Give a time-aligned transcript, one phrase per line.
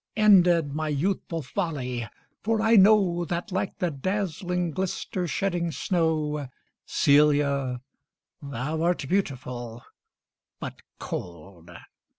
[0.15, 2.07] Ended my youthful folly!
[2.43, 6.47] for I know That, like the dazzling, glister shedding snow,
[6.87, 7.81] Celia,
[8.41, 9.83] thou art beautiful,
[10.59, 11.69] but cold.